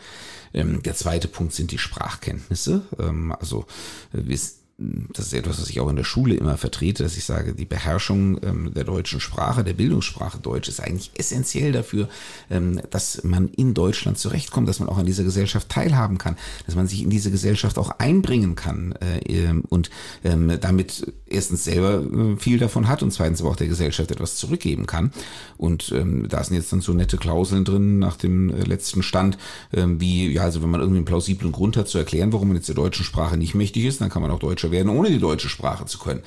[0.53, 2.83] Ähm, der zweite Punkt sind die Sprachkenntnisse.
[2.99, 3.65] Ähm, also
[4.13, 4.37] äh, wir
[4.79, 7.65] das ist etwas, was ich auch in der Schule immer vertrete, dass ich sage, die
[7.65, 12.07] Beherrschung ähm, der deutschen Sprache, der Bildungssprache Deutsch ist eigentlich essentiell dafür,
[12.49, 16.75] ähm, dass man in Deutschland zurechtkommt, dass man auch an dieser Gesellschaft teilhaben kann, dass
[16.75, 19.89] man sich in diese Gesellschaft auch einbringen kann äh, ähm, und
[20.23, 24.37] ähm, damit erstens selber äh, viel davon hat und zweitens aber auch der Gesellschaft etwas
[24.37, 25.11] zurückgeben kann.
[25.57, 29.37] Und ähm, da sind jetzt dann so nette Klauseln drin nach dem äh, letzten Stand,
[29.73, 32.57] ähm, wie, ja, also wenn man irgendwie einen plausiblen Grund hat zu erklären, warum man
[32.57, 34.39] jetzt der deutschen Sprache nicht mächtig ist, dann kann man auch
[34.71, 36.23] Werden, ohne die deutsche Sprache zu können.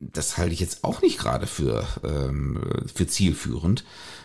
[0.00, 2.60] Das halte ich jetzt auch nicht gerade für, ähm,
[2.92, 3.84] für zielführend.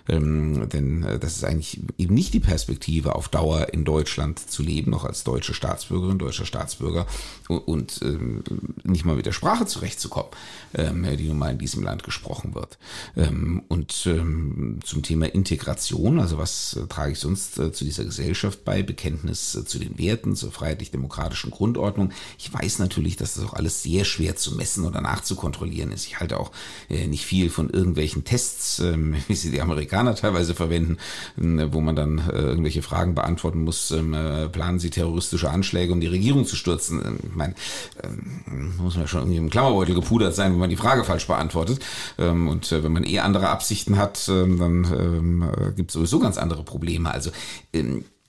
[0.10, 4.64] Ähm, denn äh, das ist eigentlich eben nicht die Perspektive, auf Dauer in Deutschland zu
[4.64, 7.06] leben, noch als deutsche Staatsbürgerin, deutscher Staatsbürger
[7.48, 8.44] und, und ähm,
[8.84, 10.32] nicht mal mit der Sprache zurechtzukommen,
[10.74, 12.78] ähm, die nun mal in diesem Land gesprochen wird.
[13.16, 18.06] Ähm, und ähm, zum Thema Integration, also was äh, trage ich sonst äh, zu dieser
[18.06, 22.12] Gesellschaft bei, Bekenntnis äh, zu den Werten, zur freiheitlich-demokratischen Grundordnung.
[22.38, 26.06] Ich weiß natürlich, dass das auch alles sehr schwer zu messen oder nachzukontrollieren kontrollieren ist.
[26.08, 26.52] Ich halte auch
[26.90, 30.98] äh, nicht viel von irgendwelchen Tests, ähm, wie sie die Amerikaner teilweise verwenden,
[31.36, 33.92] wo man dann äh, irgendwelche Fragen beantworten muss.
[33.92, 37.02] Ähm, äh, planen sie terroristische Anschläge, um die Regierung zu stürzen?
[37.04, 37.56] Ähm, ich meine,
[38.04, 41.80] ähm, muss man schon irgendwie im Klammerbeutel gepudert sein, wenn man die Frage falsch beantwortet.
[42.18, 47.12] Und äh, wenn man eh andere Absichten hat, dann gibt es sowieso ganz andere Probleme.
[47.12, 47.32] Also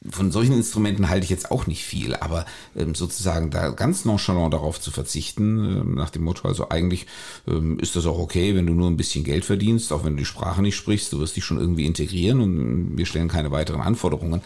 [0.08, 4.54] von solchen Instrumenten halte ich jetzt auch nicht viel, aber ähm, sozusagen da ganz nonchalant
[4.54, 7.06] darauf zu verzichten, ähm, nach dem Motto, also eigentlich
[7.48, 10.20] ähm, ist das auch okay, wenn du nur ein bisschen Geld verdienst, auch wenn du
[10.20, 13.80] die Sprache nicht sprichst, du wirst dich schon irgendwie integrieren und wir stellen keine weiteren
[13.80, 14.42] Anforderungen.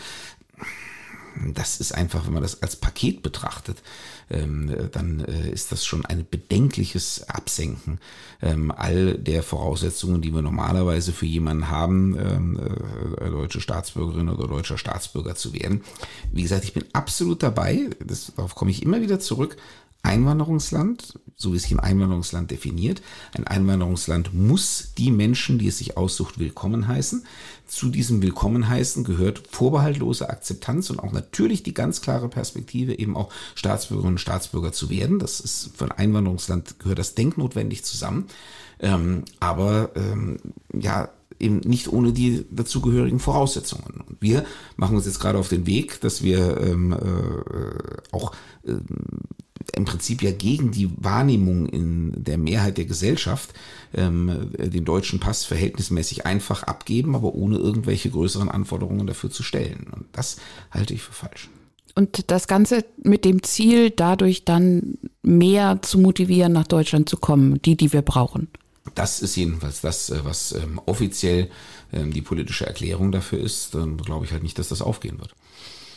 [1.55, 3.83] Das ist einfach, wenn man das als Paket betrachtet,
[4.29, 7.99] dann äh, ist das schon ein bedenkliches Absenken.
[8.41, 12.59] Ähm, all der Voraussetzungen, die wir normalerweise für jemanden haben, ähm,
[13.21, 15.83] äh, deutsche Staatsbürgerin oder deutscher Staatsbürger zu werden.
[16.33, 19.57] Wie gesagt, ich bin absolut dabei, das, darauf komme ich immer wieder zurück,
[20.03, 23.03] Einwanderungsland, so wie es sich ein Einwanderungsland definiert.
[23.35, 27.25] Ein Einwanderungsland muss die Menschen, die es sich aussucht, willkommen heißen.
[27.67, 33.17] Zu diesem Willkommen heißen gehört vorbehaltlose Akzeptanz und auch natürlich die ganz klare Perspektive, eben
[33.17, 35.19] auch Staatsbürgerinnen und Staatsbürger zu werden.
[35.19, 38.27] Das ist für ein Einwanderungsland gehört das denknotwendig zusammen.
[38.81, 40.39] Ähm, aber ähm,
[40.75, 44.03] ja, eben nicht ohne die dazugehörigen Voraussetzungen.
[44.09, 44.45] Und wir
[44.77, 48.33] machen uns jetzt gerade auf den Weg, dass wir ähm, äh, auch
[48.65, 48.73] äh,
[49.75, 53.51] im Prinzip ja gegen die Wahrnehmung in der Mehrheit der Gesellschaft
[53.95, 59.87] ähm, den deutschen Pass verhältnismäßig einfach abgeben, aber ohne irgendwelche größeren Anforderungen dafür zu stellen.
[59.93, 60.37] Und das
[60.71, 61.49] halte ich für falsch.
[61.95, 67.61] Und das Ganze mit dem Ziel, dadurch dann mehr zu motivieren, nach Deutschland zu kommen,
[67.63, 68.49] die, die wir brauchen.
[68.95, 71.49] Das ist jedenfalls das, äh, was ähm, offiziell
[71.93, 73.75] ähm, die politische Erklärung dafür ist.
[73.75, 75.35] Dann glaube ich halt nicht, dass das aufgehen wird.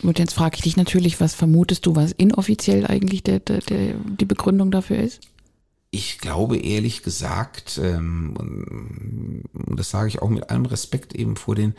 [0.06, 3.96] Und jetzt frage ich dich natürlich, was vermutest du, was inoffiziell eigentlich der, der, der,
[4.20, 5.22] die Begründung dafür ist?
[5.92, 8.36] Ich glaube ehrlich gesagt, ähm,
[9.54, 11.74] und das sage ich auch mit allem Respekt eben vor den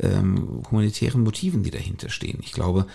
[0.00, 2.38] ähm, humanitären Motiven, die dahinter stehen.
[2.42, 2.86] Ich glaube,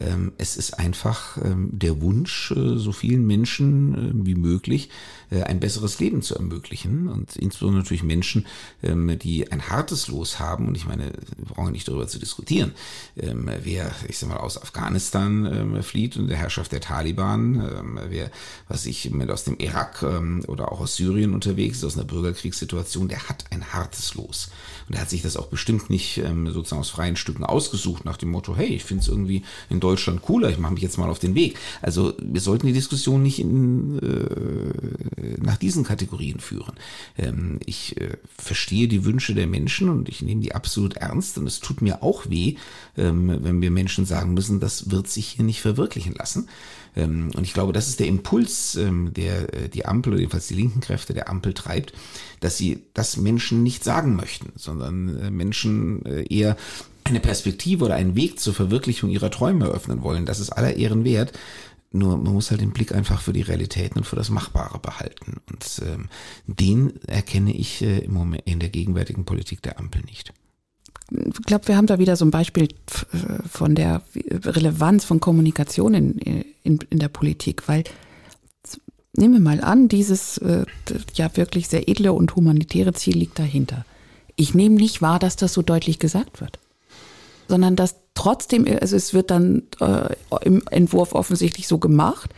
[0.00, 4.90] ähm, es ist einfach ähm, der Wunsch, äh, so vielen Menschen äh, wie möglich
[5.30, 8.46] äh, ein besseres Leben zu ermöglichen und insbesondere natürlich Menschen,
[8.82, 10.68] ähm, die ein hartes Los haben.
[10.68, 12.72] Und ich meine, wir brauchen nicht darüber zu diskutieren,
[13.16, 18.30] ähm, wer, ich sag mal, aus Afghanistan ähm, flieht und der Herrschaft der Taliban, wer,
[18.68, 20.04] was ich aus dem Irak
[20.46, 24.50] oder auch aus Syrien unterwegs ist, aus einer Bürgerkriegssituation, der hat ein hartes Los.
[24.88, 26.20] Und er hat sich das auch bestimmt nicht
[26.56, 30.22] sozusagen aus freien Stücken ausgesucht, nach dem Motto, hey, ich finde es irgendwie in Deutschland
[30.22, 31.58] cooler, ich mache mich jetzt mal auf den Weg.
[31.82, 36.74] Also wir sollten die Diskussion nicht in, äh, nach diesen Kategorien führen.
[37.16, 41.46] Ähm, ich äh, verstehe die Wünsche der Menschen und ich nehme die absolut ernst und
[41.46, 42.56] es tut mir auch weh,
[42.96, 46.48] ähm, wenn wir Menschen sagen müssen, das wird sich hier nicht verwirklichen lassen.
[46.96, 50.48] Ähm, und ich glaube, das ist der Impuls, ähm, der äh, die Ampel oder jedenfalls
[50.48, 51.92] die linken Kräfte der Ampel treibt,
[52.40, 56.56] dass sie das Menschen nicht sagen möchten, sondern äh, Menschen äh, eher
[57.04, 60.26] eine Perspektive oder einen Weg zur Verwirklichung ihrer Träume eröffnen wollen.
[60.26, 61.32] Das ist aller Ehren wert.
[61.92, 65.36] Nur man muss halt den Blick einfach für die Realitäten und für das Machbare behalten.
[65.50, 66.08] Und ähm,
[66.46, 70.32] den erkenne ich äh, im Moment in der gegenwärtigen Politik der Ampel nicht.
[71.10, 72.68] Ich glaube, wir haben da wieder so ein Beispiel
[73.48, 76.18] von der Relevanz von Kommunikation in,
[76.64, 77.84] in, in der Politik, weil
[79.16, 80.66] nehmen wir mal an, dieses äh,
[81.14, 83.84] ja wirklich sehr edle und humanitäre Ziel liegt dahinter.
[84.36, 86.58] Ich nehme nicht wahr, dass das so deutlich gesagt wird
[87.48, 92.30] sondern dass trotzdem, also es wird dann äh, im Entwurf offensichtlich so gemacht.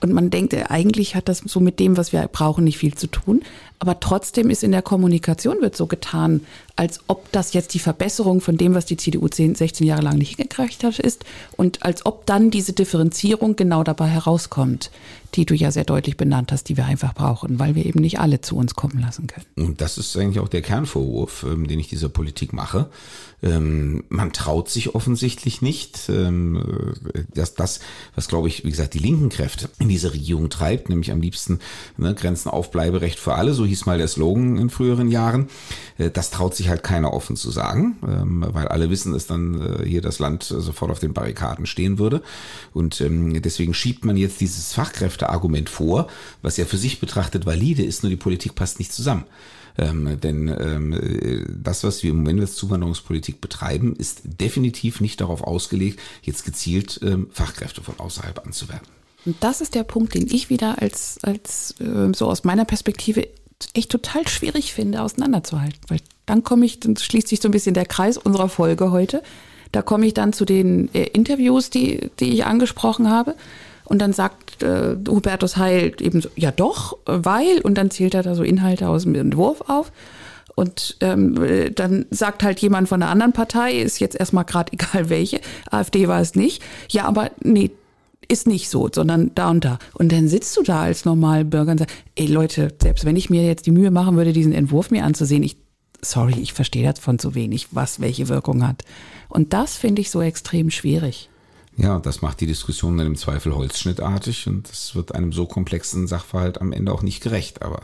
[0.00, 2.94] Und man denkt, äh, eigentlich hat das so mit dem, was wir brauchen, nicht viel
[2.94, 3.42] zu tun.
[3.78, 6.42] Aber trotzdem ist in der Kommunikation wird so getan,
[6.76, 10.18] als ob das jetzt die Verbesserung von dem, was die CDU 10, 16 Jahre lang
[10.18, 11.24] nicht hingekriegt hat, ist.
[11.56, 14.90] Und als ob dann diese Differenzierung genau dabei herauskommt,
[15.34, 18.20] die du ja sehr deutlich benannt hast, die wir einfach brauchen, weil wir eben nicht
[18.20, 19.46] alle zu uns kommen lassen können.
[19.56, 22.88] Und das ist eigentlich auch der Kernvorwurf, ähm, den ich dieser Politik mache.
[23.42, 26.94] Ähm, man traut sich offensichtlich nicht, ähm,
[27.34, 27.80] dass das,
[28.14, 31.58] was glaube ich, wie gesagt, die linken Kräfte in dieser Regierung treibt, nämlich am liebsten
[31.98, 35.48] ne, Grenzen auf Bleiberecht für alle, so hieß mal der Slogan in früheren Jahren,
[35.98, 39.60] äh, das traut sich halt keiner offen zu sagen, ähm, weil alle wissen, dass dann
[39.60, 42.22] äh, hier das Land sofort auf den Barrikaden stehen würde.
[42.72, 46.08] Und ähm, deswegen schiebt man jetzt dieses Fachkräfteargument vor,
[46.42, 49.24] was ja für sich betrachtet valide ist, nur die Politik passt nicht zusammen.
[49.78, 55.42] Ähm, denn ähm, das, was wir im Moment als Zuwanderungspolitik betreiben, ist definitiv nicht darauf
[55.42, 58.88] ausgelegt, jetzt gezielt ähm, Fachkräfte von außerhalb anzuwerben.
[59.26, 63.28] Und das ist der Punkt, den ich wieder als, als äh, so aus meiner Perspektive
[63.74, 65.78] echt total schwierig finde, auseinanderzuhalten.
[65.88, 69.22] Weil dann komme ich, dann schließt sich so ein bisschen der Kreis unserer Folge heute.
[69.72, 73.34] Da komme ich dann zu den äh, Interviews, die, die ich angesprochen habe.
[73.84, 78.22] Und dann sagt äh, Hubertus Heil eben so, ja doch, weil, und dann zählt er
[78.22, 79.92] da so Inhalte aus dem Entwurf auf.
[80.54, 85.08] Und ähm, dann sagt halt jemand von der anderen Partei, ist jetzt erstmal gerade egal
[85.10, 85.40] welche,
[85.70, 86.62] AfD war es nicht.
[86.90, 87.70] Ja, aber nee,
[88.28, 89.78] ist nicht so, sondern da und da.
[89.94, 93.44] Und dann sitzt du da als Normalbürger und sagst, ey Leute, selbst wenn ich mir
[93.44, 95.56] jetzt die Mühe machen würde, diesen Entwurf mir anzusehen, ich,
[96.02, 98.82] sorry, ich verstehe davon zu wenig, was welche Wirkung hat.
[99.28, 101.28] Und das finde ich so extrem schwierig.
[101.76, 106.06] Ja, das macht die Diskussion dann im Zweifel holzschnittartig und das wird einem so komplexen
[106.06, 107.62] Sachverhalt am Ende auch nicht gerecht.
[107.62, 107.82] Aber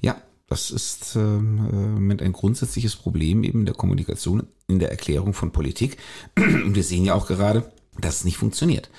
[0.00, 0.16] ja,
[0.48, 5.96] das ist ähm, äh, ein grundsätzliches Problem eben der Kommunikation in der Erklärung von Politik.
[6.36, 8.90] Und wir sehen ja auch gerade, dass es nicht funktioniert.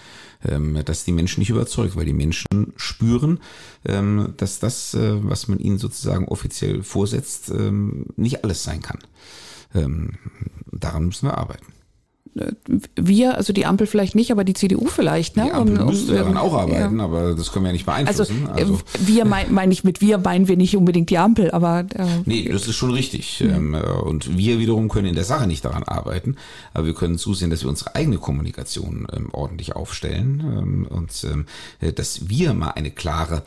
[0.44, 3.40] Ähm, dass die Menschen nicht überzeugt, weil die Menschen spüren,
[3.86, 9.00] ähm, dass das, äh, was man ihnen sozusagen offiziell vorsetzt, ähm, nicht alles sein kann.
[9.74, 11.66] Daran müssen wir arbeiten
[12.96, 15.36] wir, also die Ampel vielleicht nicht, aber die CDU vielleicht.
[15.36, 15.46] Ne?
[15.46, 17.04] Die Ampel um, müsste um, daran auch arbeiten, ja.
[17.04, 18.48] aber das können wir ja nicht beeinflussen.
[18.48, 21.86] Also, also wir meine mein ich mit wir meinen wir nicht unbedingt die Ampel, aber
[21.94, 23.42] äh, nee, das ist schon richtig.
[23.42, 26.38] Äh, und wir wiederum können in der Sache nicht daran arbeiten,
[26.74, 31.46] aber wir können zusehen, dass wir unsere eigene Kommunikation ähm, ordentlich aufstellen ähm, und ähm,
[31.82, 33.44] äh, dass wir mal eine klare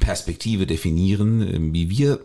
[0.00, 2.20] Perspektive definieren, ähm, wie wir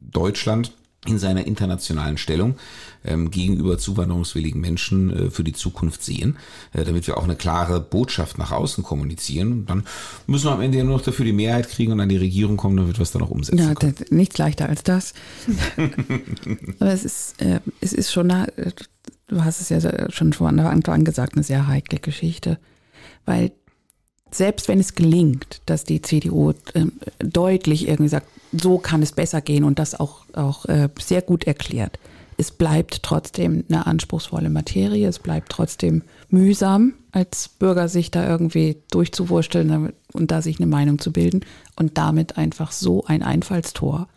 [0.00, 0.72] Deutschland
[1.04, 2.56] in seiner internationalen Stellung
[3.04, 6.36] ähm, gegenüber zuwanderungswilligen Menschen äh, für die Zukunft sehen,
[6.72, 9.52] äh, damit wir auch eine klare Botschaft nach außen kommunizieren.
[9.52, 9.84] Und dann
[10.28, 12.76] müssen wir am Ende nur noch dafür die Mehrheit kriegen und an die Regierung kommen,
[12.76, 13.96] damit wir es dann auch umsetzen ja, können.
[14.10, 15.12] Nichts leichter als das.
[16.78, 18.52] Aber es ist, äh, es ist schon, eine,
[19.26, 22.60] du hast es ja schon von Anfang an gesagt, eine sehr heikle Geschichte.
[23.24, 23.50] Weil
[24.30, 26.86] selbst wenn es gelingt, dass die CDU äh,
[27.18, 31.44] deutlich irgendwie sagt, so kann es besser gehen und das auch, auch äh, sehr gut
[31.44, 31.98] erklärt,
[32.36, 38.78] es bleibt trotzdem eine anspruchsvolle Materie, es bleibt trotzdem mühsam, als Bürger sich da irgendwie
[38.90, 41.44] durchzuwursteln und da sich eine Meinung zu bilden
[41.76, 44.08] und damit einfach so ein Einfallstor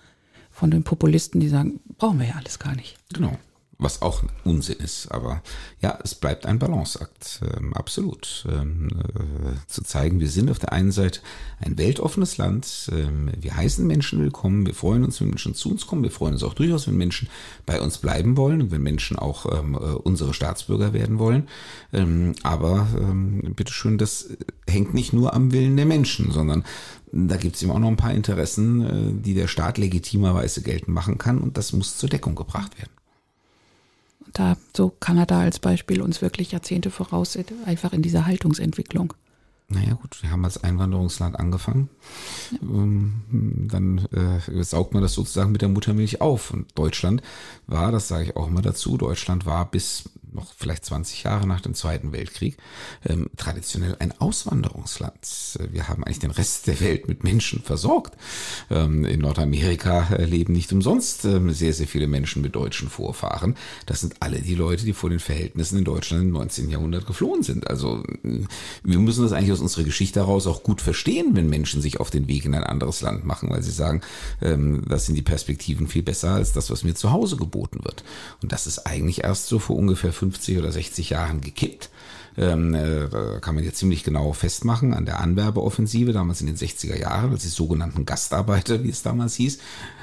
[0.50, 2.98] von den Populisten, die sagen, brauchen wir ja alles gar nicht.
[3.13, 3.38] Genau
[3.77, 5.11] was auch Unsinn ist.
[5.11, 5.41] Aber
[5.81, 8.45] ja, es bleibt ein Balanceakt, ähm, absolut.
[8.49, 11.19] Ähm, äh, zu zeigen, wir sind auf der einen Seite
[11.59, 15.88] ein weltoffenes Land, ähm, wir heißen Menschen willkommen, wir freuen uns, wenn Menschen zu uns
[15.88, 17.27] kommen, wir freuen uns auch durchaus, wenn Menschen
[17.65, 21.47] bei uns bleiben wollen und wenn Menschen auch ähm, äh, unsere Staatsbürger werden wollen.
[21.91, 24.29] Ähm, aber ähm, bitteschön, das
[24.67, 26.63] hängt nicht nur am Willen der Menschen, sondern
[27.11, 30.95] da gibt es eben auch noch ein paar Interessen, äh, die der Staat legitimerweise geltend
[30.95, 32.91] machen kann und das muss zur Deckung gebracht werden
[34.38, 39.13] da so Kanada als Beispiel uns wirklich Jahrzehnte voraus, einfach in dieser Haltungsentwicklung.
[39.67, 41.89] Naja gut, wir haben als Einwanderungsland angefangen.
[42.52, 42.58] Ja.
[42.62, 46.52] Ähm, dann äh, saugt man das sozusagen mit der Muttermilch auf.
[46.52, 47.24] Und Deutschland
[47.65, 51.62] war, das sage ich auch immer dazu, Deutschland war bis noch vielleicht 20 Jahre nach
[51.62, 52.58] dem Zweiten Weltkrieg,
[53.06, 55.15] ähm, traditionell ein Auswanderungsland.
[55.71, 58.15] Wir haben eigentlich den Rest der Welt mit Menschen versorgt.
[58.69, 63.56] Ähm, in Nordamerika äh, leben nicht umsonst ähm, sehr, sehr viele Menschen mit deutschen Vorfahren.
[63.86, 66.69] Das sind alle die Leute, die vor den Verhältnissen in Deutschland im 19.
[66.69, 67.67] Jahrhundert geflohen sind.
[67.67, 68.41] Also äh,
[68.84, 72.12] wir müssen das eigentlich aus unserer Geschichte heraus auch gut verstehen, wenn Menschen sich auf
[72.12, 74.02] den Weg in ein anderes Land machen, weil sie sagen,
[74.41, 78.04] ähm, das sind die Perspektiven viel besser als das, was mir zu Hause geboten wird.
[78.41, 80.24] Und das ist eigentlich erst so vor ungefähr 50
[80.57, 81.89] oder 60 Jahren gekippt.
[82.38, 83.07] Ähm, äh,
[83.39, 87.43] kann man jetzt ziemlich genau festmachen an der Anwerbeoffensive, damals in den 60er Jahren, als
[87.43, 89.59] die sogenannten Gastarbeiter, wie es damals hieß,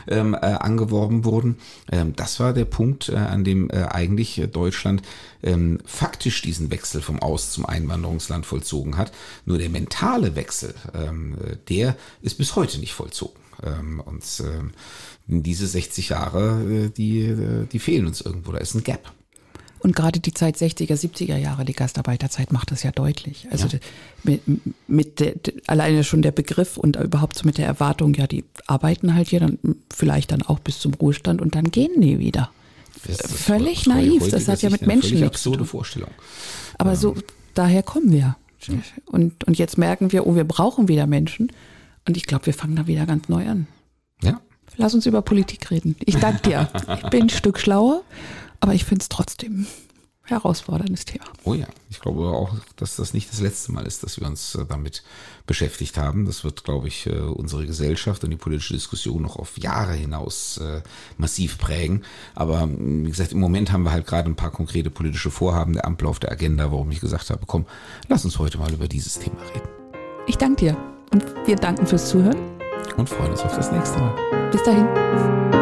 [0.08, 1.58] ähm, äh, angeworben wurden.
[1.90, 5.02] Ähm, das war der Punkt, äh, an dem eigentlich Deutschland
[5.42, 9.12] ähm, faktisch diesen Wechsel vom Aus- zum Einwanderungsland vollzogen hat.
[9.44, 10.74] Nur der mentale Wechsel,
[11.68, 13.36] der ist bis heute nicht vollzogen.
[14.04, 14.42] Und
[15.26, 18.52] diese 60 Jahre, die, die fehlen uns irgendwo.
[18.52, 19.12] Da ist ein Gap.
[19.82, 23.48] Und gerade die Zeit 60er, 70er Jahre, die Gastarbeiterzeit macht das ja deutlich.
[23.50, 23.78] Also ja.
[24.22, 24.42] mit,
[24.86, 25.34] mit der,
[25.66, 29.40] alleine schon der Begriff und überhaupt so mit der Erwartung, ja, die arbeiten halt hier
[29.40, 29.58] dann
[29.92, 32.50] vielleicht dann auch bis zum Ruhestand und dann gehen die wieder.
[33.00, 34.28] Völlig naiv.
[34.28, 36.10] Das hat ja mit Menschen nichts absurde Vorstellung.
[36.78, 36.96] Aber ja.
[36.96, 37.16] so
[37.54, 38.36] daher kommen wir.
[39.06, 41.50] Und, und jetzt merken wir, oh, wir brauchen wieder Menschen.
[42.06, 43.66] Und ich glaube, wir fangen da wieder ganz neu an.
[44.22, 44.40] Ja.
[44.76, 45.96] Lass uns über Politik reden.
[46.04, 46.68] Ich danke dir.
[47.02, 48.02] Ich bin ein Stück schlauer
[48.62, 49.66] aber ich finde es trotzdem
[50.22, 51.24] herausforderndes Thema.
[51.42, 54.54] Oh ja, ich glaube auch, dass das nicht das letzte Mal ist, dass wir uns
[54.54, 55.02] äh, damit
[55.48, 56.26] beschäftigt haben.
[56.26, 60.58] Das wird, glaube ich, äh, unsere Gesellschaft und die politische Diskussion noch auf Jahre hinaus
[60.58, 60.80] äh,
[61.18, 62.04] massiv prägen.
[62.36, 65.84] Aber wie gesagt, im Moment haben wir halt gerade ein paar konkrete politische Vorhaben der
[65.84, 67.66] Ampel auf der Agenda, warum ich gesagt habe, komm,
[68.06, 69.68] lass uns heute mal über dieses Thema reden.
[70.28, 70.76] Ich danke dir
[71.10, 72.38] und wir danken fürs Zuhören.
[72.96, 74.50] Und freuen uns auf das nächste Mal.
[74.52, 75.61] Bis dahin.